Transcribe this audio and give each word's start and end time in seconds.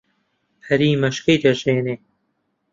پەری 0.63 0.99
مەشکەی 1.01 1.41
دەژێنێ 1.43 1.95